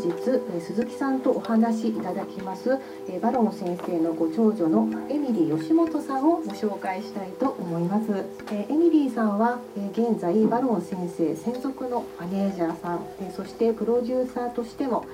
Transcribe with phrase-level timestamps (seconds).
[0.00, 2.78] 日鈴木さんとお話しいただきます
[3.20, 8.24] バロン先生のご長女のエミリー吉本さんをご紹介したいと思います。
[8.50, 9.58] エミリーさんは
[9.92, 13.00] 現在バロン先生専属のマネージャーさん
[13.34, 15.06] そしてプロデューサーとしても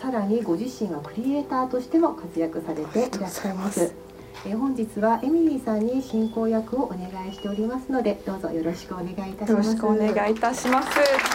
[0.00, 3.94] さらにご自身がクリエイターとしても活躍されていらっしゃいます。
[4.44, 9.50] 本日はエミリーさんに進行役をお願いしておりますのでどうぞよろしくお願いいたします。
[9.50, 11.33] よろしくお願いいたします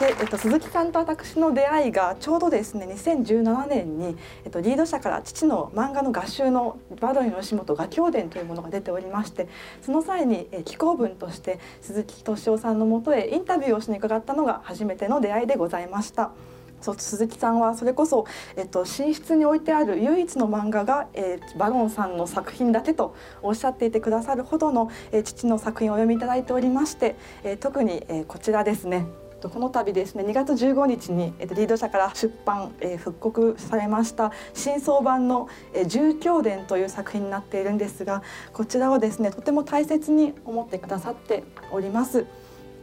[0.00, 9.48] で、えっと、鈴木さんと私の出会いがちょうどですね2017年に、えっと、リード社から父の漫画の合集の「バドリの吉本画狂伝」というものが出ておりまして
[9.82, 16.32] その際に、え寄稿文として鈴木敏夫さんのもとへインタビューをしに伺ったのが初めての出会いでございました。
[16.80, 29.06] そう鈴木さんはそれこそ、えっと、寝室に置いてある唯一の漫画が、えー、バロンさんの作品だけとおっしゃっていてくださるほどの、えー、父の作品をお読みいただいておりまして、えー、特に、え、こちらですね
[29.48, 42.26] この度ですね2月15日に、えっと、リード社から出版、えー、復刻されました新装版の「えー、住教伝」という作品になっているんですがこちらをですねとても大切に思ってくださっております。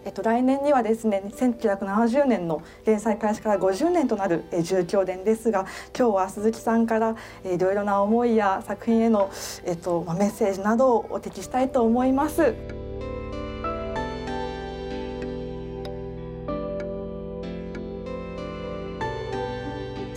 [0.03, 7.15] えっと、来年にはですね1970年の連載開始から50年となる「え住教伝」ですが今日は鈴木さんから
[7.45, 9.29] いろいろな思いや作品への、
[9.63, 12.80] えっと、メッセージなどをお聞きしたいと思います。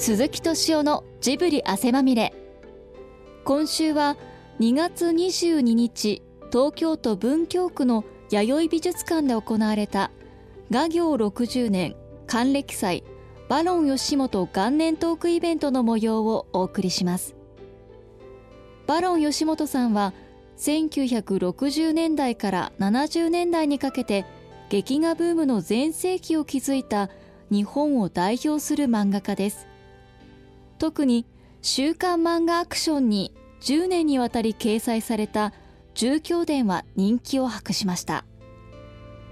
[0.04, 2.34] 鈴木敏夫のジブリ汗まみれ。
[3.42, 4.18] 今週は
[4.60, 6.20] 2月22日
[6.52, 10.10] 東京都文京区の弥生美術館で行われた
[10.70, 11.96] 画業60年
[12.26, 13.02] 還暦祭
[13.48, 17.34] バロン吉本元年トークイベントの模様をお送りします。
[18.86, 20.12] バロン吉本さんは
[20.58, 24.26] 1960年代から70年代にかけて
[24.68, 27.08] 劇画ブームの全盛期を築いた
[27.50, 29.66] 日本を代表する漫画家です。
[30.84, 31.24] 特に
[31.62, 35.54] 週刊漫画アクションに10年にわたり掲載された
[35.94, 38.26] 住教伝は人気を博しました。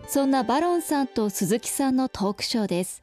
[0.08, 3.02] そんなバロンさんと鈴木さんのトークショーです。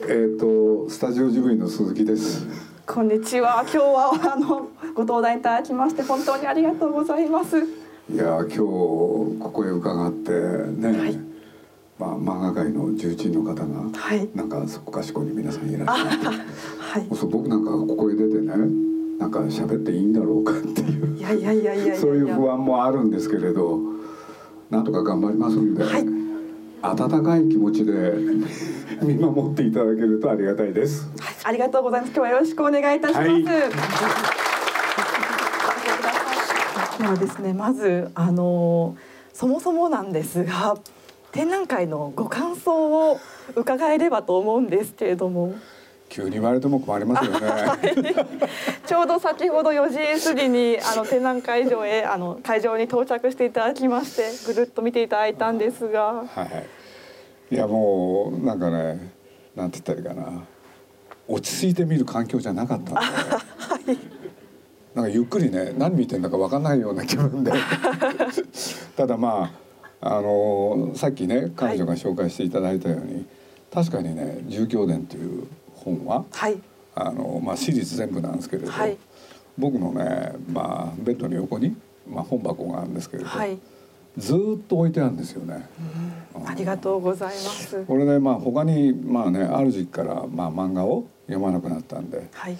[0.00, 2.46] えっ、ー、とスタジオジブリの鈴木です。
[2.86, 3.60] こんにちは。
[3.60, 7.58] 今日はあのご登壇いただきまして本当にありがとうございます。
[7.58, 11.33] いや今日ここへ伺ってね、はい
[11.98, 16.34] まあ、漫画界の重鎮の方が、はい、なんかそこかしこに皆さんいらっしゃって、は
[16.98, 18.52] い、そう僕なんかここへ出てね
[19.18, 21.16] なんか喋っていいんだろうかっていう。
[21.16, 23.78] いやいやいやいやそういう不安もあるんですけれど
[24.70, 26.04] なんとか頑張りますんで、はい、
[26.82, 27.92] 温かい気持ちで
[29.00, 32.10] 見守っていただけるとありがたいです、はい、ありがとうございます。
[32.10, 33.50] 今日はよろしくお願いいたします、はい、今
[36.98, 38.96] 日はですねまずあの
[39.32, 40.76] そもそもなんですが
[41.34, 43.20] 展覧会のご感想を
[43.56, 45.54] 伺えればと思うんですけれども。
[46.08, 47.46] 急に言われても困りますよね。
[47.48, 56.24] はい、 ちょうど先ほど4時過ぎにあの展覧会場へあの会場に到着していただきましてぐるっと見ていただいたんですが。
[56.28, 56.42] は
[57.50, 57.54] い。
[57.54, 59.12] いやもうなんかね
[59.56, 60.44] なんて言ったらいいかな
[61.26, 63.00] 落ち着いて見る環境じゃなかったんで。
[63.00, 63.08] は
[63.92, 63.98] い。
[64.94, 67.52] なんかゆっくりね何見てんだかわかんないような気分で
[68.96, 69.63] ただまあ
[70.00, 73.24] あのさっきね彼女が紹介していただいたように、はい、
[73.72, 76.58] 確かにね「住教伝」という本は、はい、
[76.94, 78.96] あのまあ、シリーズ全部なんですけれど、はい、
[79.58, 81.76] 僕のね、まあ、ベッドの横に、
[82.08, 83.28] まあ、本箱があるんですけれど、
[84.16, 85.66] ずっと置いてあるんですよね。
[86.46, 87.84] ありがとうございます。
[87.84, 92.56] これね、まあ他にまあねある時期からまあ漫画を読まなくなったんで、はい、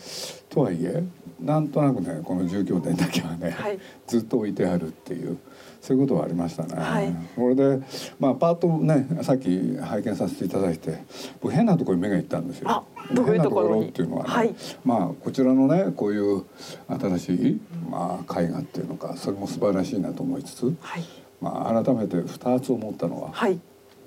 [0.51, 1.05] とはいえ
[1.41, 5.39] なんとなくねこの住教伝だけはね、はい、ずっと置いてあるっていう。
[5.85, 6.83] そういうことはありましたね。
[6.83, 7.79] はい、これで
[8.19, 11.05] まあパートねさっき拝見させていただいて
[11.43, 12.87] 僕変なところに目がいったんですよ。
[13.13, 16.47] どういうところっていうのはね、はい、まあこちらのねこういう
[16.89, 17.61] 新しい
[17.91, 21.05] まあ絵画っていうのかそれも素晴らしいなと思いつつ、はい、
[21.43, 23.61] まあ改めて二つ思ったのは、はい、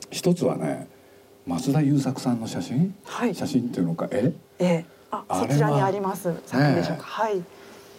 [0.09, 0.88] 一つはね
[1.45, 6.33] 松田優作さんの写真、はい、写真っていうのか絵、えあそちらにあります。
[6.45, 7.44] 作品でしょうか、はい。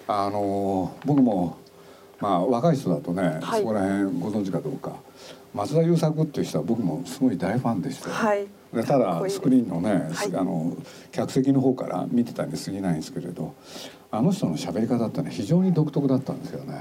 [0.06, 1.56] あの僕も
[2.20, 4.92] まあ若い人だとね、はい、そこら辺ご存知かどうか。
[5.54, 10.76] 松田優作っていう人は僕もすごい大ファンでして、はい、でただスクリーンのね、はい、あの
[11.10, 13.54] 客席の方から見てたに過ぎないんですけれど
[14.10, 16.78] あの人の喋り方ってね非常に独特だったんですよね。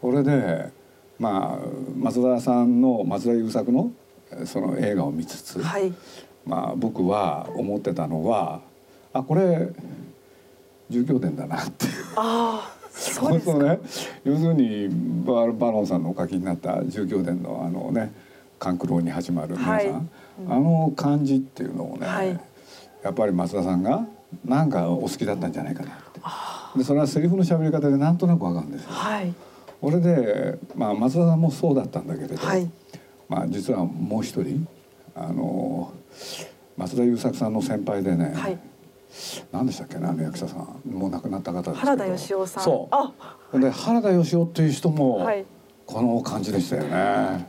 [0.00, 0.70] これで
[1.18, 1.66] まあ
[1.96, 3.92] 松田さんの松田優作の
[4.46, 5.92] その映画を見つつ、はい、
[6.46, 8.62] まあ僕は思ってたのは
[9.12, 9.68] あこれ
[10.90, 11.92] 住居伝だなっていう。
[12.16, 13.58] あそうですか。
[13.58, 13.78] ね。
[14.24, 14.88] 要するに
[15.24, 18.12] ババロンさんのお書きになった住居伝のあのね
[18.58, 19.92] 勘九郎に始まる皆さん、はい。
[20.48, 22.38] あの感じっていうのをね、はい。
[23.02, 24.06] やっぱり松田さんが
[24.44, 26.20] なんかお好きだったんじゃないかなって。
[26.78, 28.90] でそれはセリフの喋り方でなんとなくわかるんですよ。
[28.90, 29.34] はい。
[29.80, 32.70] これで、まあ、松田さんもそうだったんだけれど、はい。
[33.28, 34.66] まあ、実はもう一人
[35.14, 35.92] あの
[36.76, 38.58] 松田優作さんの先輩でね、はい
[39.52, 40.90] 何でしたっけねあの役者さん。
[40.90, 42.64] もう亡くなった方です原田芳雄さん。
[42.64, 42.94] そう。
[42.94, 43.12] あ。
[43.58, 45.44] で原田芳雄っていう人もはい。
[45.86, 47.46] この感じでしたよね。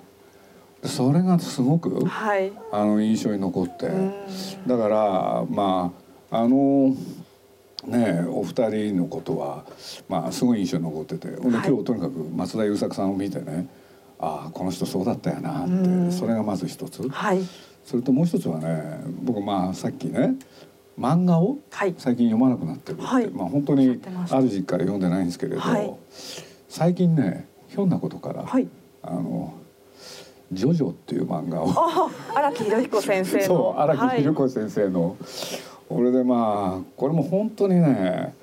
[0.82, 2.52] でそれがすごくはい。
[2.72, 3.88] あの印象に残って。
[3.88, 4.14] うん。
[4.68, 5.94] だからま
[6.30, 6.96] ああの
[7.86, 9.64] ねお二人のことは
[10.10, 11.28] まあすごい印象に残ってて。
[11.38, 11.70] ほんではい。
[11.70, 13.68] 今日とにかく松田優作さんを見てね
[14.20, 16.10] ああこの人そうだったよなっうん。
[16.10, 17.08] てそれがまず一つ。
[17.08, 17.40] はい。
[17.86, 20.36] それともう一つはね僕まあさっきね
[21.00, 21.96] 漫画をはい。
[21.98, 23.30] 最近読まなくなってるって、はい。
[23.30, 24.00] まあ本当に
[24.30, 25.94] ある時期から読んでないんですけれど、はい。
[26.70, 28.68] 最近ねひょんなことから、はい。
[29.02, 29.54] あの
[30.52, 33.44] 「ジョジョ」っていう漫画をあ荒木博彦先生の。
[33.46, 35.18] そう荒木はい宏子先生の、
[35.90, 38.36] 俺でまあこれも本当にね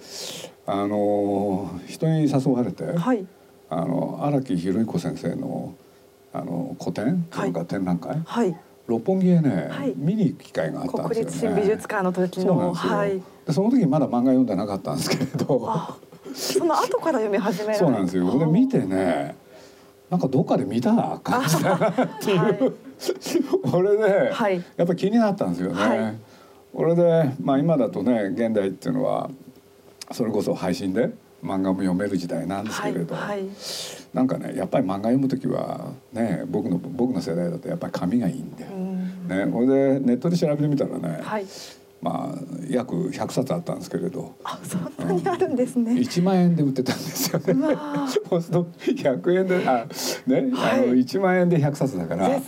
[0.67, 3.25] あの人に誘われて、はい。
[3.69, 5.75] あの荒木宏彦先生の
[6.33, 7.51] あの個展とい。
[7.51, 8.57] うか展覧会、はい
[8.91, 9.95] 六本木へね、はい。
[9.97, 11.57] 見に行く機会があったん国ですよね。
[11.57, 13.23] 立新美術館の時のはい。
[13.47, 15.65] でその時まだ漫画読んでなかったんですけれど。
[15.69, 15.97] あ
[16.35, 18.39] その後から読み始めそうなんですよ。
[18.39, 19.37] で見てね
[20.11, 22.59] なんかどっかで見た感じだなっていう、はい。
[23.73, 24.65] 俺で、はい。
[24.77, 25.83] やっぱ気になったんですよね。
[25.83, 26.17] はい。
[26.75, 29.31] これで、まあ、今だとね現代っていうのは
[30.11, 31.11] それこそ配信で
[31.43, 33.49] 漫画も読める時代なんですけれど、はいはい。
[34.13, 38.73] なんかねやっぱり漫画読む時はね僕の僕の世代だとやっぱり紙がいいんだよ。
[38.73, 39.29] うん。
[39.29, 41.47] ね、これでネットで調べてみたらね、はい
[42.03, 42.39] まあ
[42.69, 44.35] 約100冊あったんですけれど。
[44.43, 45.93] あそんなにあるんですね。
[45.93, 47.77] 1万円で売ってたんですよね。
[48.31, 49.87] そうすると100円であ
[50.27, 50.85] ね、はい。
[50.85, 52.43] あの1万円で100冊だからね。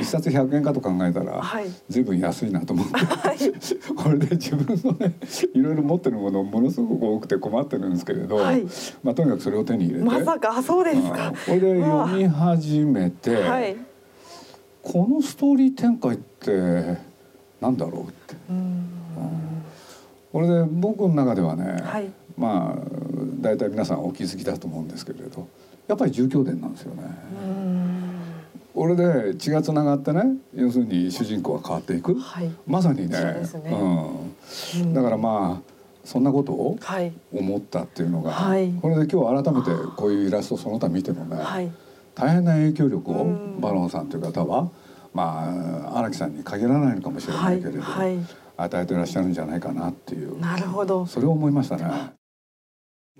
[0.00, 1.64] 1冊100円かと考えたらはい。
[1.88, 3.38] 随分安いなと思って、はい。
[3.96, 5.14] これで自分のね
[5.54, 8.66] いろいろ持ってるものものすごく多くて困ってるんですけれど、はい。
[9.02, 11.28] まあ、とにかくそれを手に入れて、まさかそうですか。
[11.28, 11.34] うん。
[11.34, 13.76] これで読み始めて、はい。
[14.82, 16.98] このストーリー展開って
[17.60, 18.36] なんだろうって。
[18.50, 18.97] うん
[20.32, 22.10] これで僕の中ではね、はい。
[22.36, 22.88] まあ
[23.40, 25.48] 大体皆さんお気づきだと思うんですけれど
[25.88, 27.02] やっぱり住居伝なんですよね。
[27.44, 27.98] うん。
[28.74, 30.22] これで血がつながってね
[30.54, 32.14] 要するに主人公が変わっていく。
[32.14, 32.50] はい。
[32.66, 33.42] まさにねね。
[34.80, 35.72] うん、だからまあ
[36.04, 37.12] そんなことをはい。
[37.32, 38.70] 思ったっていうのが、はい。
[38.80, 41.72] これで今日改めてこういうイラストその他見てもね、はい。
[42.14, 43.60] 大変な影響力をうん。
[43.60, 44.70] バロンさんという方は
[45.14, 48.16] まあ荒木さんに限らないのかもしれないけれど、はい。
[48.16, 48.26] はい
[48.60, 52.17] 与えていらっしゃるんじゃないかなっていうなるほどそれを思いましたね。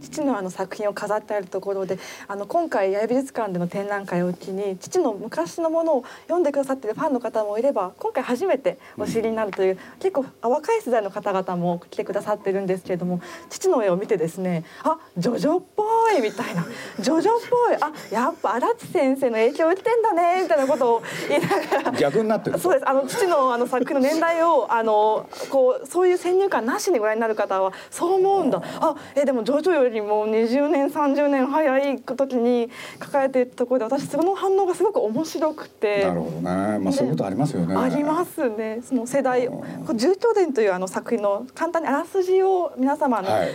[0.00, 1.98] 父のあの作品を飾ってあるところで
[2.28, 15.84] あの今回八重美術館での展覧会を機に父の昔のものを読んでくださっているファンの方もいれば今回初めてお知りになるという、結構若い世代の方々も来てくださってるんですけれども父の絵を見てですねあジョジョっぽ
[16.16, 16.66] いみたいな
[17.00, 22.88] ジョジョっぽいあやっぱ荒地先生の影響を受けてんだねみたいなことを言いながら逆になってるそうです。
[22.88, 28.62] あの父のあの作品の年代をあのこうそういう先入観なしにご覧になる方はそう思うんだ。
[28.80, 32.70] あえでもジョジョよりも20年30年早い時に
[33.02, 36.04] 書かれているところで私その反応がすごく面白くて。
[36.04, 37.74] なるほどね、まあ、そういうことありますよね。
[37.74, 38.80] ありますね。
[38.82, 39.48] その世代、
[39.94, 43.48] 重教伝というあの作品の簡単にあらすじを皆様の、はい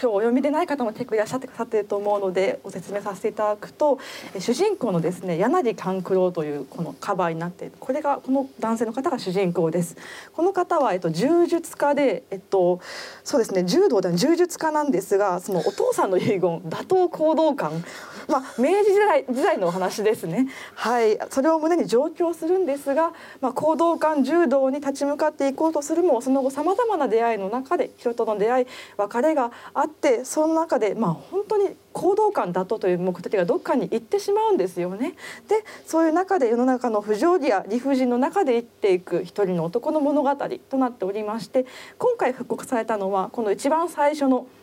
[0.00, 3.98] 今日お読みでない方も結構いらっしゃってくださってると思うのでご説明させていただくと
[4.38, 9.98] 主人公のですね柳勘九郎というこのカバーになっているこれがこの男性の方が主人公です。
[10.32, 12.80] この方は、えっと、柔術家で、えっと、
[13.24, 17.84] そうですね柔道では柔術家なんですがそのお父さんの遺言打倒行動感
[18.30, 35.14] まあ、明治時代時代のお話ですね、はい、それを胸に上京するんですが、まあ、行動感柔道に立ち向かっていこうとするもその後さまざまな出会いの中で人との出会い別れがあってその中で、まあ、本当に行動感だとという目的がどっかに行ってしまうんですよね。
[35.48, 40.30] でそういう中で世の中の不条理や理不尽の中で生きていく一人の男の物語
[40.68, 41.66] となっておりまして
[41.98, 44.46] 今回復刻されたのはこの一番最初の「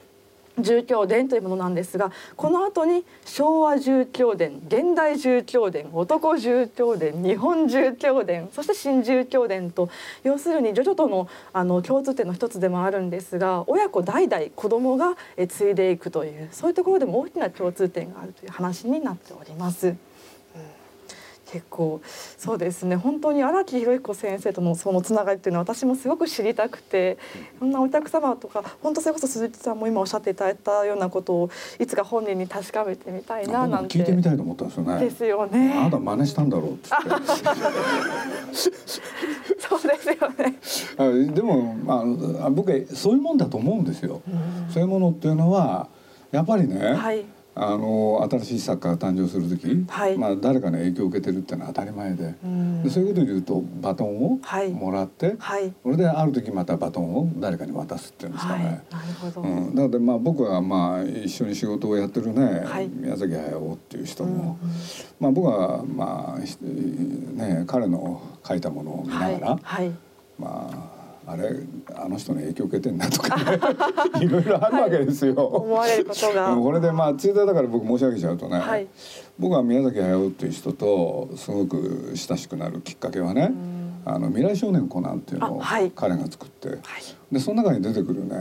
[0.60, 9.90] 住教伝というものなんですがこの後に昭和住教伝現代住教伝男住教伝日本住教伝そして新住教伝と
[10.24, 15.16] 要するにジョジョとのあの共通点の一つでもあるんですが親子代々子供が
[15.48, 19.96] 継いでいくというそういうところでも大きな共通点があるという話になっております。
[21.52, 22.02] 結構
[22.38, 27.18] そうですね本当に荒木博彦先生とのそのつながりっていうのは私もすごく知りたくて
[27.58, 31.50] いろんなお客様とか本当それこそ鈴木さんも今おっしゃっていただいたようなことを
[31.80, 35.00] いつか本人に確かめてみたいななんて聞いてみたいと思ったんですよね。
[35.00, 35.74] ですよね。
[35.78, 36.90] あなた真似したんだろうって。
[39.60, 40.60] そうですよね。
[40.98, 42.04] あでもま
[42.46, 44.22] あ僕はそういうもんだと思うんですよ。
[44.70, 45.88] そういうものっていうのは
[46.32, 46.94] やっぱりね。
[46.94, 47.26] はい。
[47.60, 55.74] あの新しい作家が誕生する時、はいまあ、誰かの影響を受けてるっていうのは当たり前で,、うんでそういうことで言うとバトンをはいもらって、はい。
[55.82, 58.64] それである時またバトンを誰かに渡すっていうんですかはい。
[58.64, 58.82] ね。
[58.92, 59.42] なるほど。
[59.42, 64.60] うん、なのでまあ僕はまあ一緒に仕事をやってるね、はい宮崎駿っていう人うんも、
[65.20, 69.60] まあ僕はまあひね彼の書いたものを見ながら。
[70.38, 70.97] まあ
[71.30, 71.50] あれ
[71.94, 73.60] あの人の影響を受けてんだとかね
[74.26, 75.34] いろいろあるわけですよ。
[75.34, 76.52] 思われることが。
[76.54, 78.88] うんこれでまあツイッターだから僕申し上げちゃうとね、はい。
[79.38, 83.52] 僕は宮崎駿っていう人とすごく親しくなるきっかけはね
[84.06, 85.62] 「あの未来少年コナン」っていうのを
[85.96, 86.80] 彼が作って、はい。
[87.30, 88.38] でその中に出てくるね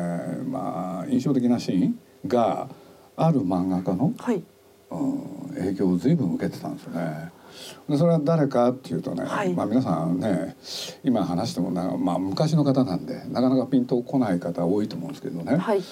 [0.49, 2.69] まあ印象的なシーンが
[3.17, 4.41] ある漫画家の、はい。
[4.93, 7.33] うん、影響を随分受けてたんですよね。
[7.89, 10.57] でそれは誰かっていうとね、はいまあ皆さんね
[11.05, 15.83] 今話してもな、まあ、昔の方なんでなかなかピンとこない方多いと思うんですけどね、はい。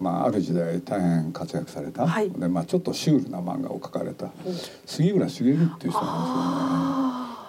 [0.00, 4.30] まあ、ある時代大変活躍された、はいでまあ、ちょっとシュールな漫画を描かれた
[4.84, 6.02] 杉浦茂っていう人なんですよね。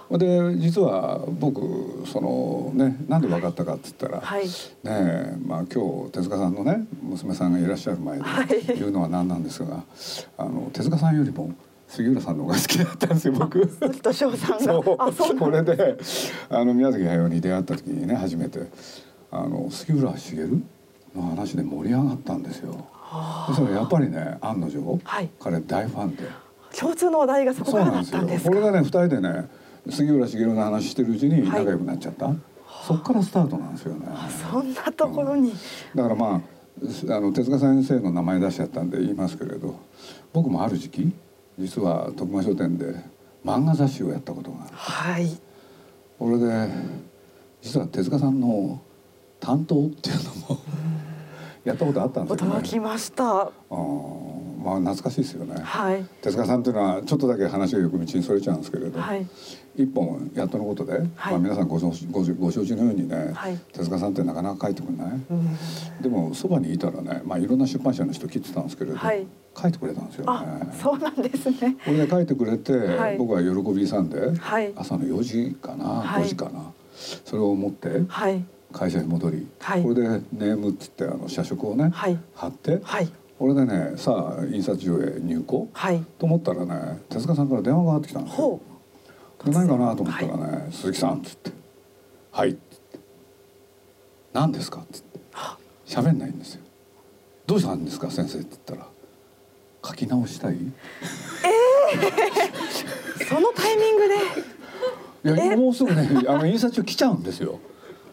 [0.08, 1.60] あで実は僕
[2.06, 4.22] そのねなんで分かったかって言ったら、あ。
[4.22, 4.46] はい。
[4.46, 4.50] ね
[4.86, 9.84] えまあ今日手塚さんのね娘さんがいらっしゃる前ではい言うのは何なんですが、
[10.38, 11.56] あの手塚さんよりも
[11.88, 13.68] 杉浦さんの方が好きだったんですよ僕。
[13.68, 15.06] 鈴木敏夫さんが。
[15.06, 15.98] あ、そこれで
[16.50, 18.60] あの宮崎駿に出会った時にね初めて
[19.32, 20.48] あの杉浦茂
[21.16, 22.88] の話で盛り上がったんですよ。
[23.48, 26.24] そしたらやっぱりね案の定、はい彼大ファンで。
[26.78, 28.50] 共通の話題がそこからだそうなんですよったんですか。
[28.50, 29.50] これがね二人でね
[29.90, 32.34] 杉浦茂の話してるうちに仲良くなっちゃった、
[32.86, 34.08] そっからスタートなんですよね
[34.52, 35.54] そんなところに。
[35.94, 39.80] だからまああの手塚先生の名前出しちゃったんで言いますけれど
[40.34, 41.14] 僕もある時期
[41.58, 42.96] 実は徳間書店で
[43.44, 45.40] 漫画雑誌をやったことがあるはい。
[46.20, 46.70] これで
[47.62, 48.82] 実は手塚さんの
[49.40, 50.60] 担当っていうのも
[51.64, 53.24] やったことあったんですよね驚きました。
[53.26, 56.04] あーまあ懐かしいですよねはい。
[56.22, 59.28] 手塚さんっていうのはちょっとだけ話がよく道にそれちゃうんですけれど、はい。
[59.76, 65.58] 一本やっとのことで、まあ、皆さんご承ごご承知のようにね、はい手塚さんってなかなか書いてくれない、うん。
[66.02, 69.28] でもそばにいたらね、まあ、いろんな出版社の人来てたんですけれど、はい
[69.60, 71.78] 書いてくれたんですよあね。、そうなんですね。
[71.86, 76.72] これで書いてくれて、はい僕は喜びさんで、はい朝の4時かな、はい5時かな
[77.26, 78.44] それを持ってはい。
[78.74, 80.02] 会社に戻り、はいこれで
[80.34, 82.18] ネームっつってあの社食をね、はい。
[82.36, 83.10] 貼って、はい。
[83.40, 86.04] これでねさあ印刷所へ入稿、はい。
[86.20, 88.62] と思ったらね手塚さんから電話がかかってきたんですよほ。
[89.46, 91.52] で何かなと思ったらね「鈴木さん」っつって
[92.32, 92.60] 「はい」っつっ
[92.94, 93.00] て
[94.34, 95.20] 「何ですか?」っつって
[95.86, 96.62] 喋んないんですよ
[97.46, 98.90] 「どうしたんですか先生」って言ったら
[99.86, 100.72] 「書き直したい?」い
[103.28, 104.16] そのタイミングで。
[105.26, 107.60] やもうすぐねあの印刷所来ちゃうんですよ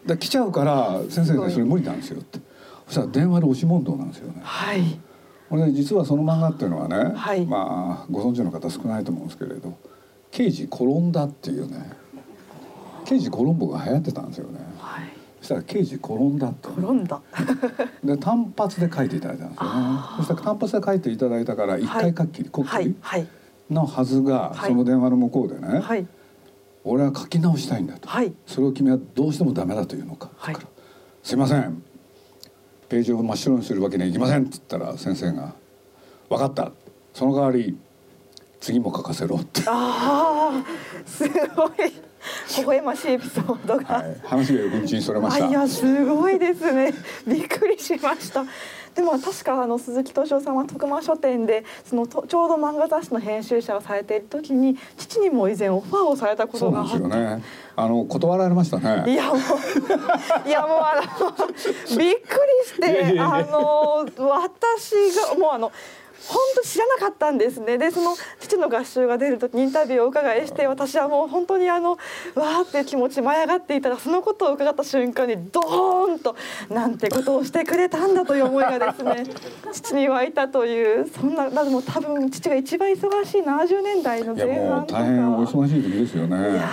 [0.03, 2.39] で来ちゃうから「先生ねそれ無理なんですよ」って
[2.87, 4.99] そしたら電話で押し問答なんですよねはい。
[5.49, 9.77] これ実はその漫画っていうのはね、はいまあご存知の方少ないと思うんですけれど
[10.31, 11.91] 「刑事転んだ」っていうね
[13.05, 14.62] 刑事コロンボが流行ってたんですよねはい。
[15.43, 17.21] そしたら刑事転んだって転んだ。
[18.01, 19.73] で単発で書いていただいたんですよね
[20.17, 22.95] そしたら単発で書いていただいたから一回書き、こっきはいり。
[23.01, 23.27] はい。
[23.69, 26.07] のはずが、はいその電話の向こうでね、はい。
[26.85, 28.33] 俺は書き直したいんだと、はい。
[28.47, 30.71] それを君はどうしてもダメだというのか、はいだから
[31.21, 31.83] すいません
[32.89, 35.55] ページを真っ白にするわけにはいきません」って言ったら先生が
[36.29, 36.71] 「分かった
[37.13, 37.77] その代わり
[38.59, 40.65] 次も書かせろ」って、ああ、
[41.05, 41.23] す
[41.55, 42.12] ごい。
[42.57, 43.85] 微笑ましいエピソードが。
[43.85, 45.45] はい、話がよく道にそれました。
[45.45, 46.93] あいやすごいですね。
[47.27, 48.45] びっくりしました。
[48.95, 57.43] でも確かあの鈴木敏夫さんは徳間書店でそのとちょうど漫画雑誌の編集者をされている時に父にも以前オファーをされたことがあってですよね。
[57.75, 59.11] あの断られましたね。
[59.11, 59.37] いやもう
[60.47, 62.15] いやもうあのびっくり
[62.67, 63.33] してや。
[63.33, 64.91] あの私
[65.31, 65.71] がもうあの
[66.27, 67.77] 本当知らなかったんですね。
[67.77, 76.35] でその父の合集が出る時にインタビューをお伺いして私はもう本当にあのわーって気持ち舞い上がっていたらそのことを伺った瞬間にドーンと
[76.69, 79.25] なんてことをしてくれたんだという思いがですね
[79.73, 86.37] 父に湧いたというそんなでも多分父が一番忙しい70年代の前半とかもう大変お忙しい時ですよね。
[86.37, 86.69] いや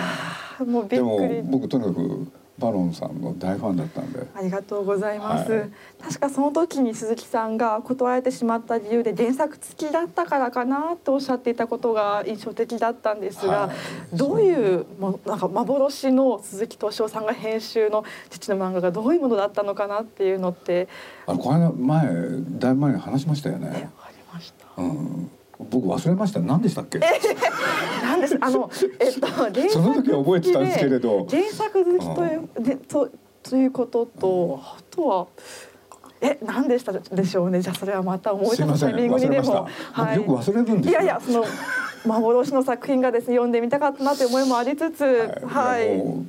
[0.59, 1.41] ーもうびでもっくり。
[1.43, 4.27] 僕とにかくバロンさんの大ファンだったんで。
[4.35, 5.69] ありがとうございます、はい。
[6.01, 13.73] 確かその時に鈴木さんが断られてしまった理由で原作付きだったからかなとおっしゃっていたことが印象的だったんですが、は
[14.13, 14.17] い。
[14.17, 20.87] どういうもなんか幻の鈴木敏夫さんが編集の父の漫画がどういうものだったのかなっていうのって。
[21.25, 22.07] あのこの間前
[22.59, 24.81] だいぶ前に話しましたよえね、ありました。
[24.81, 25.31] うん、
[25.69, 26.39] 僕忘れました。
[26.39, 26.99] 何でしたっけ？
[28.21, 31.27] なんですあのえっと 原作その時は覚えてたんですけれど。
[31.29, 33.09] 原作好きというでと
[33.43, 35.27] ということとあとは
[36.21, 37.61] え何でしたでしょうね。
[37.61, 39.67] じゃあそれはまた思い出すいますせんタイミングにでも。
[39.97, 40.91] 僕よく忘れるんですよ。
[40.91, 41.43] いやいやその
[42.05, 45.03] 幻の作品がですね読んでみたかったなという思いもありつつ
[45.45, 46.25] はい、もう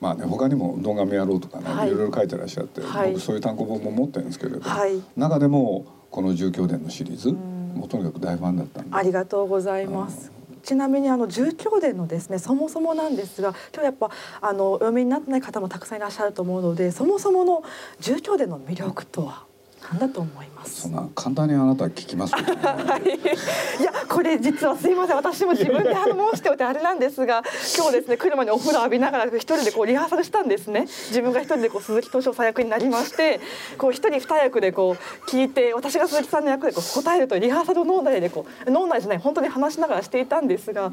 [0.00, 1.88] まあね他にも動画見やろうとかね、はい。
[1.88, 3.12] い、ろいろ書いてらっしゃって、はい。
[3.12, 5.02] 僕そういう単行本も持ってるんですけれど、はい。
[5.16, 7.34] 中でもこの住居伝のシリーズん。
[7.74, 8.96] もうとにかく大ファンだったんで。
[8.96, 10.37] ありがとうございます。
[10.68, 14.10] ちなみにあの住居伝のですねそもそもなんですが今日やっぱ
[14.42, 17.62] あのお読みになってない方もたくさんいらっしゃると思うのでそもそもの
[18.00, 19.47] 住居伝の魅力とは？
[19.90, 20.82] 何だと思います。
[20.82, 22.60] そんな簡単にあなたは聞きますけど、ね、
[23.80, 23.82] い。
[23.82, 25.16] やこれ実はすいません。
[25.16, 27.42] 私も自分で反応しておいてあれなんですが
[27.76, 30.82] 今日ですね来る前にお風呂浴びながら一人でこうリハーサルしたんですね。
[31.08, 33.40] 自分が一人でこう鈴木敏夫さん役になりまして
[33.78, 40.92] こう一人二役でこう聞いて私が鈴木さんの役でこう答えるというリハーサルを脳内でこう脳内じゃない本当に話しながらしていたんですが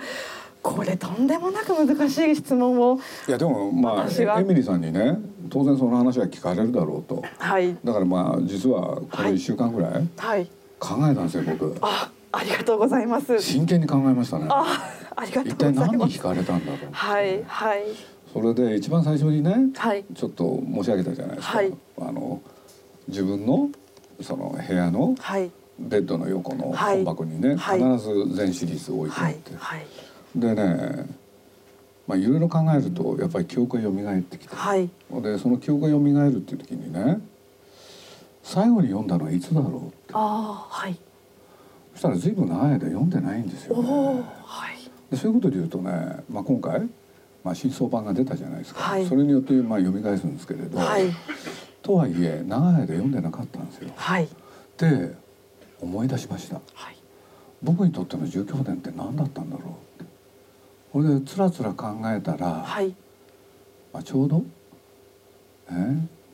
[0.74, 5.20] これとんでもなく難しい質問をいやでもまあエミリーさんにね
[5.50, 7.24] 当然その話は聞かれるだろうと。
[7.38, 7.78] はい。
[7.84, 10.50] だからまあ実はこの1週間ぐらいはい。
[10.80, 11.78] 考えたんですよ僕。
[11.82, 13.40] あありがとうございます。
[13.40, 14.48] 真剣に考えましたね。
[14.50, 14.66] あ
[15.16, 15.98] ありがとう一体ございます。
[15.98, 17.84] 何に聞かれたんだろうはいはい。
[18.34, 20.04] それで一番最初にねはい。
[20.16, 21.74] ちょっと申し上げたじゃないですか、はい。
[22.00, 22.42] あの
[23.08, 23.70] 自分の
[24.22, 25.52] その部屋のはい。
[25.78, 26.98] ベッドの横のはい。
[26.98, 27.80] 本箱にね、はい。
[27.80, 29.86] 必ず全シリーズ置いてあはいって、はい
[30.36, 31.08] でね
[32.08, 34.90] まあいろいろ考えるとやっぱり記憶が蘇ってきて、はい。
[35.22, 35.98] でその記憶が蘇
[36.30, 37.20] るっていう時にね
[38.44, 40.14] 最後に読んだのはいつだろうって。
[40.14, 41.00] ああはい。
[41.94, 43.90] そしたら随分長い間読んでないんですよ、ね、
[44.44, 44.78] はい。
[45.10, 45.92] でそういうことで言うとね、
[46.30, 46.82] まあ、今回、
[47.44, 49.06] まあ、新装版が出たじゃないですか、はい。
[49.06, 51.06] それによってまあ読み返すんですけれど、はい。
[51.82, 53.92] とはいえ長い間読んでなかったんですよ。
[53.96, 54.28] はい。
[54.78, 55.16] で
[55.82, 56.56] 思い出しました。
[56.74, 56.98] はい。
[57.64, 59.64] 僕にとっての住居伝って何だったんだろ
[60.00, 60.12] うって
[60.96, 62.96] これでつらつら考えたら、はい。
[63.92, 64.42] まあ、ちょうど、
[65.70, 65.74] え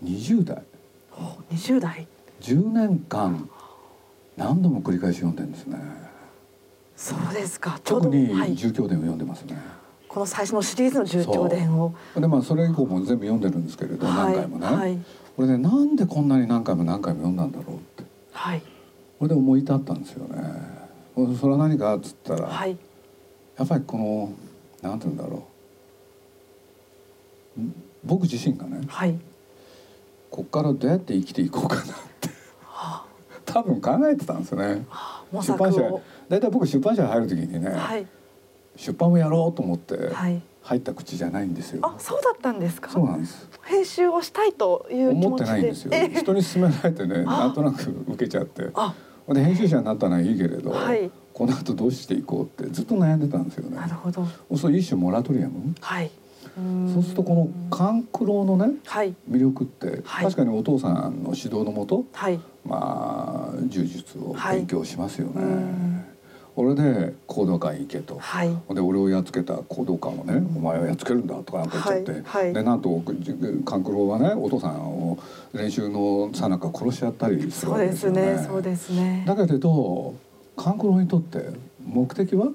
[0.04, 0.62] 20代。
[1.50, 2.08] 二十代。
[2.42, 3.50] 10年間
[4.38, 5.80] 何度も繰り返し読んでるんですね。
[6.96, 7.80] そうですか。
[7.84, 8.54] 特にどはい。
[8.54, 9.60] 住居伝を読んでますね、
[10.08, 11.96] この最初のシリーズの住居伝を。
[12.16, 14.96] でまあそれ以降も全部読んでるんですけれど、はい何回もね、はい。
[15.38, 18.62] これでなんでこんなに何回も何回も読んだんだろうってはい。
[19.18, 20.38] これで思い立ったんですよね。
[21.40, 22.78] それは何かっつったら、はい。
[23.58, 24.32] やっぱりこの
[24.82, 25.44] なんて言うんだろ
[27.58, 27.62] う。
[27.62, 27.74] ん？
[28.04, 28.82] 僕自身がね。
[28.88, 29.20] はい。
[30.30, 31.86] こっからどうやって生きていこうかなっ
[32.20, 32.30] て。
[33.46, 34.86] 多分考えてたんですよね。
[35.34, 38.08] 出版社を大体僕出版社に入る時にね、はい。
[38.76, 40.42] 出版をやろうと思ってはい。
[40.64, 42.92] 入った口じゃないんですよ、あそうだったんですか？
[42.92, 43.50] そうなんです。
[43.64, 45.92] 編集をしたいという気思って持ちでないんですよ。
[45.92, 47.40] え人に勧められてねあ。
[47.40, 48.70] なんとなく受けちゃって。
[48.76, 48.94] あ。
[49.28, 51.10] で編集者になったのはいいけれど、はい
[51.42, 53.76] この後どうしていこうってずっと悩んでたんですよね。
[53.76, 54.28] なるほど。
[54.56, 55.74] そう一種モラトリアム？
[55.82, 56.12] はい。
[56.94, 59.16] そうするとこの勘九郎のねはい。
[59.28, 60.26] 魅力って、はい。
[60.26, 62.40] 確かにお父さんの指導のもとはい。
[62.64, 65.42] まあ柔術を勉強しますよね。
[65.42, 66.06] うん。
[66.58, 68.20] 俺で行動館行けと。
[68.20, 68.56] はい。
[68.76, 72.44] で俺をやっつけた行動官をね、お前はやっつけるんだとかなんか言っちゃって、はい。
[72.44, 72.54] はい。
[72.54, 73.04] でなんと
[73.66, 75.18] 勘九郎はねお父さんを
[75.54, 78.22] 練習のさなか殺しちゃったりするそうでわけですよね。
[78.22, 78.48] すね。
[78.48, 79.24] そうですね。
[79.26, 80.14] だけれど
[80.56, 81.50] 勘九郎にとって
[81.86, 82.48] 目的は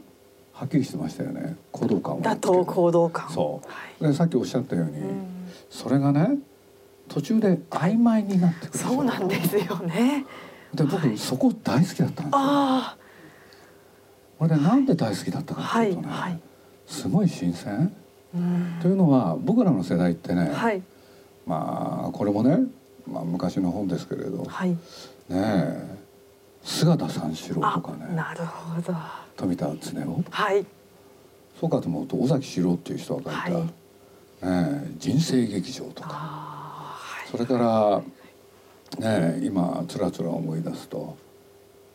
[0.53, 1.57] はっきりしてましたよね。
[1.73, 2.55] 行動官をや打っつける。
[2.61, 3.31] 倒行動感。
[3.31, 3.69] そう。
[3.69, 4.11] はい。
[4.11, 5.27] でさっきおっしゃったように、うん。
[5.69, 6.39] それがね
[7.09, 10.25] 途中で曖昧になってくるそうなんですよね。
[10.75, 12.33] で僕、そこ大好きだったんですよ。
[12.33, 12.97] あ
[14.39, 16.41] これでなんで大好きだったかっていうとね、はい
[16.87, 17.93] すごい新鮮。
[18.35, 18.79] うん。
[18.81, 20.83] というのは僕らの世代ってね、はい。
[21.47, 22.59] まあこれもね、
[23.11, 24.77] まあ、昔の本ですけれど、ねはい。
[25.31, 25.99] え
[26.67, 28.15] 姿三四郎あとかね。
[28.15, 28.93] なるほど。
[29.37, 30.25] 富田恒夫？
[30.31, 30.67] はい。
[31.61, 33.63] そうかと思うと尾崎史郎っていう人が書いた、はい。
[33.63, 33.73] ね
[34.43, 36.09] え人生劇場とか。
[36.11, 36.99] あ
[37.31, 38.03] それから
[38.99, 41.17] ねえ今つらつら思い出すと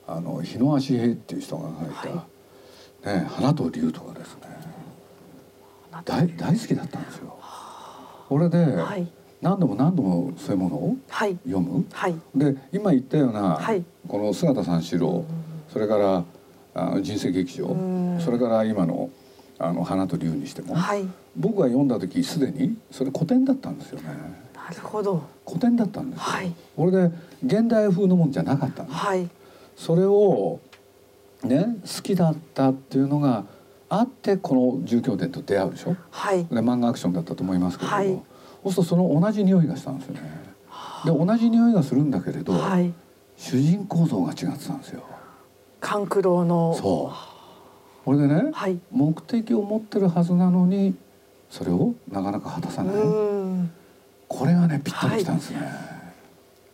[0.08, 2.24] あの日野足平っていう人が書いた、はね
[3.06, 4.42] え花と竜とかですね。
[5.92, 7.38] あ大大好きだったんですよ。
[8.30, 9.08] これではい
[9.42, 11.38] 何度も何度もそういうものをはい。
[11.46, 11.86] 読む？
[11.92, 12.16] はい。
[12.36, 13.84] で今言ったような、はい。
[14.08, 15.26] この姿三四郎
[15.72, 16.24] それから
[16.76, 18.20] あ人生劇場うん。
[18.22, 19.10] それから今の
[19.58, 21.08] あの花と竜にしても、はい。
[21.36, 24.10] 僕が読んだ時すでにそれ古典だったんですよね。
[24.56, 25.24] なるほど。
[25.46, 26.54] 古典だったんですよ、はい。
[26.76, 27.12] これで
[27.44, 29.30] 現代風のもんじゃなかったんですはい。
[29.76, 30.60] それを
[31.44, 33.46] ね好きだったっていうのが
[33.90, 35.96] あってこの住居伝と出会うでしょ？
[36.12, 36.46] はい。
[36.46, 38.22] で漫画アクションだったと思いますけれども、はい
[38.64, 40.22] そうするとその同じ匂いがしたんですよね。
[41.06, 42.94] で同じ匂いがするんだけれど、はい。
[43.38, 45.04] 主人公像が違ってたんですよ。
[45.80, 46.76] 勘九郎の。
[46.76, 48.06] そう。
[48.06, 48.80] これでねはい。
[48.92, 50.96] 目的を持ってるはずなのに
[51.50, 52.96] それをなかなか果たさうない。
[52.96, 53.72] ん。
[54.28, 55.60] これがねぴったりきたんですね、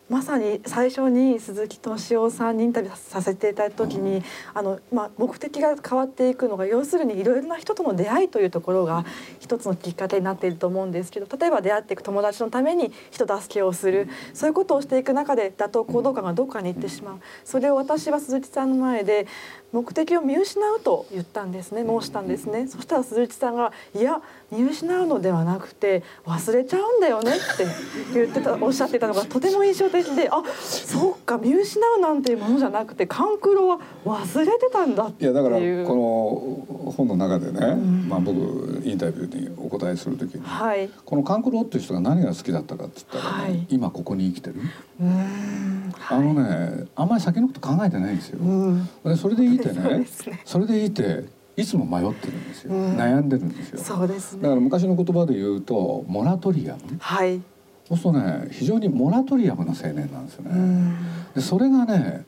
[0.10, 9.06] まさに最初に鈴木敏夫さんにインタビューさせていただいた時に、あのまあ、目的が変わっていくのが要するにいろいろな人との出会いというところが
[9.40, 17.20] 一つのきっかけになっていると思うんですけど例えば出会っていく友達のために人助けをするそういうことをしていく中で打倒行動感がどっかに行ってしまう。
[17.44, 19.28] それを私は鈴木さんの前で
[19.74, 21.84] 目的を見失うと言ったんですね。
[21.86, 22.68] 申したんですね。
[22.68, 27.68] そしたら鈴木さんが「いや見失うのではなくて忘れちゃうんだよね」って
[28.14, 35.34] 言ってたおっしゃってたのがとても印象的であそうか見失うなんていうものじゃなくて勘九郎は忘れてたんだっていう。
[35.34, 38.10] いやだからこの本の中でね、ん。
[38.10, 40.90] まあ、僕インタビューにお答えする時に、はい。
[41.06, 43.68] この勘九郎っていう人が何が好きだったかって言ったらね、はい。
[43.70, 44.56] 今ここに生きてる、
[45.02, 45.94] うーん。
[46.10, 48.40] あのねあんまり先のこと考えてないんですよ。
[48.42, 48.90] うん。
[49.04, 50.08] でそれでいてねね。
[50.46, 52.98] それでいていつも迷ってるんですよ、うん。
[52.98, 53.80] 悩んでるんですよ。
[53.80, 56.82] そうですだからね昔の言葉で言うとモラトリアム。
[57.00, 57.42] はい
[57.88, 60.52] そうするとね非常にモラトリアムな青年なんですよね。
[60.54, 60.96] うん。
[61.36, 62.26] でそれがね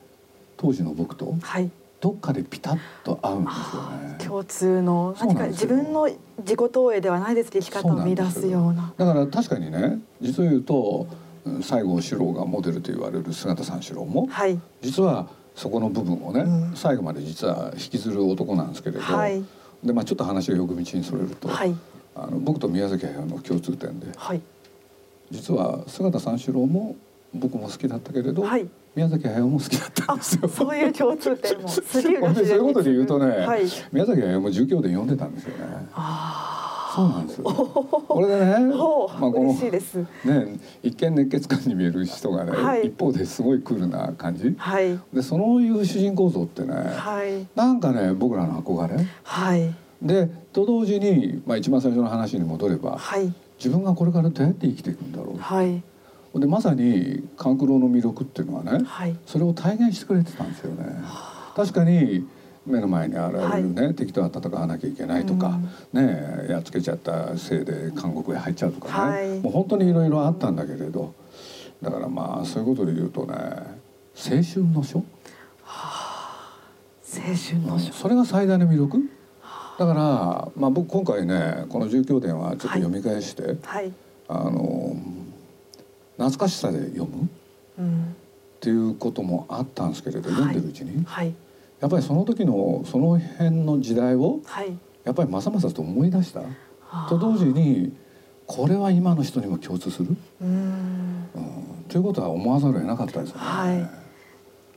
[0.56, 1.70] 当時の僕とはい。
[2.00, 4.26] どっかでピタッと合うんですよね。
[4.26, 8.94] 共通の何か自分の自己投影ではないですけど生き方を見出すような。
[8.96, 11.08] だから確かにね実を言うと
[11.46, 14.58] うん西郷四郎がモデルと言われる姿三四郎もはい。
[14.82, 16.76] 実はそこの部分をね、うん。
[16.76, 19.44] 最後まで実は引きずる男なんですけれど、はい。
[19.84, 21.76] でまあちょっと話がよく道にそれると、はい。
[22.16, 24.42] あの僕と宮崎駿の共通点ではい
[25.32, 26.96] 実は姿三四郎も
[27.34, 28.68] 僕も好きだったけれど、はい。
[28.96, 30.48] 宮崎駿も好きだったんあですよ。
[30.48, 33.62] そういう共通点も そういうことで言うとね、はい。
[33.92, 35.88] 宮崎駿も儒教で読んでたんですよね。
[35.94, 37.44] あそうなんですよ。
[37.44, 42.88] これでね、まあこのね一見熱血感に見える人がね、はい。
[42.88, 44.56] 一方ですごいクールな感じ。
[44.58, 45.00] はい。
[45.14, 47.48] でそういう主人公像ってね、はい。
[47.56, 49.06] なんかね僕らの憧れ。
[49.24, 49.74] はい。
[50.02, 55.84] でと同時に、まあ、一番最初の話に戻ればはい自分がこれからどうやって生きていくんだろはい、
[56.34, 60.86] うでまさに勘九郎の魅力っていうのはねはい、それを体現してくれてたんですよね。
[61.56, 62.26] 確かに
[62.66, 65.60] 目の前に現れるね、敵とは戦わなきゃいけないとか、
[65.92, 69.40] ねやっつけちゃったせいで監獄へ入っちゃうとかね、はい。
[69.40, 71.14] もう本当にいろいろあったんだけれど
[71.82, 75.00] だからまあそういうことで言うとね青春の書。
[75.00, 75.06] 青
[77.22, 77.92] 春の書。
[77.92, 79.10] それが最大の魅力？
[79.80, 83.92] だから、まあ、僕今回ねこの「住居伝」はちょっと読み返して、はい、
[84.28, 84.96] あの
[86.18, 87.28] 懐かしさで読むっ
[87.80, 88.16] うん、
[88.60, 90.36] ていうこともあったんですけれど、はい。
[90.36, 91.04] 読んでるうちに。
[91.06, 91.34] はい。
[91.80, 94.78] やっぱりその時のその辺の時代をはい。
[95.06, 96.42] やっぱりまさまさと思い出した。
[97.08, 97.94] と同時に
[98.46, 101.30] これは今の人にも共通する、うん。
[101.36, 103.42] うん、ということは思わざるを得なかったですよね。
[103.42, 103.99] はい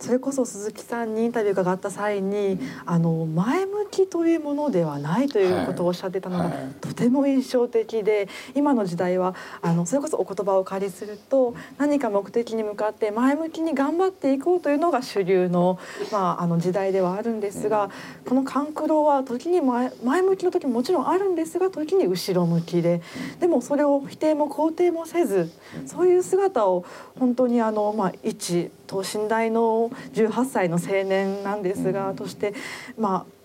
[0.02, 6.52] それこそ鈴木さんにインタビューがあった際にあの前向きというものではないということをおっしゃってたのが、はい。
[6.80, 15.78] とても印象的で今の時代はあのそれこそお言葉をお借りすると何か目的に向かって前向きに頑張っていこうというのが主流の,、
[16.10, 17.88] まあ、あの時代ではあるんですが、
[18.28, 23.02] この勘九郎は時に前前向きの時ももちろんあるんですが時に後ろ向きで
[23.38, 25.52] でもそれを否定も肯定もせず
[25.86, 26.84] そういう姿を
[27.20, 32.52] 本当にあの、まあ、一等身大の18歳の青年なんですが、として
[32.98, 33.42] まあ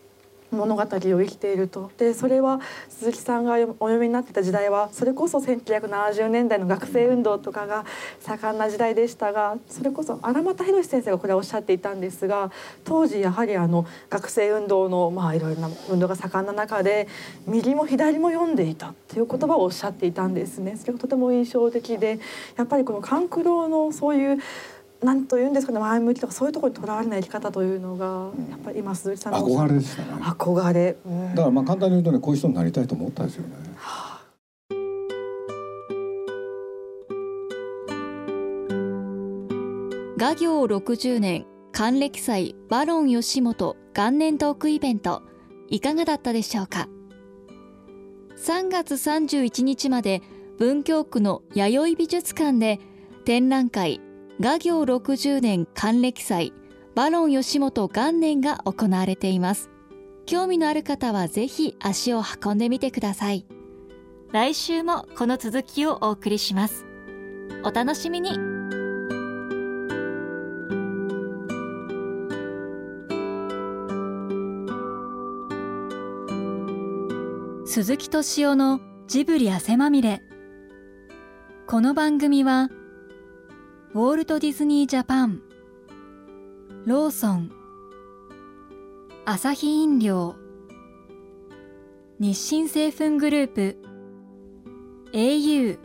[0.51, 7.85] 物語を生きているとでそれは鈴木さんがお読みになっていた時代はそれこそ1970年代の学生運動とかが
[8.21, 12.51] 盛んな時代でしたがそれこそ荒俣宏先生がこれはおっしゃっていたんですが
[12.85, 17.07] 当時やはりあの学生運動のまあいろいろな運動が盛んな中で
[17.45, 20.77] 右も左も読んでいたっていう言葉をおっしゃっていたんですね。
[20.77, 22.19] それがとても印象的で
[22.55, 24.39] やっぱりこの勘九郎のそういう
[25.03, 30.09] なんというんですかね前向きとかそういうところにとらわれない生き方というのがやっぱり今鈴木さんの憧れでしたね。
[30.23, 33.55] 憧れ、うんだからまあ簡単に言うとねこういう人になりたいと思ったんですよね。
[40.17, 45.21] 画業60年還暦祭バロン吉本元年トークイベント
[45.69, 46.89] いかがだったでしょうか
[48.37, 50.23] ？3月31日まで
[50.57, 52.79] 文京区の弥生美術館で
[53.25, 54.01] 展覧会
[54.39, 56.53] 画業60年還暦祭
[56.93, 59.71] バロン吉本元年が行われています。
[60.27, 63.47] 興味のある方はぜひ足を運んでみてください。
[64.31, 66.85] 来週もこの続きをお送りします。
[67.63, 68.37] お楽しみに。
[77.65, 80.21] 鈴木敏夫のジブリ汗まみれ。
[81.65, 82.69] この番組は
[83.97, 85.41] ウォルト・ディズニー・ジャパン。
[86.85, 87.51] ローソン。
[89.25, 90.35] アサヒ飲料。
[92.19, 93.77] 日清製粉グループ。
[95.13, 95.79] au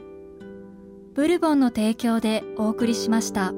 [1.14, 3.54] ブルボンの提供でお送りしました。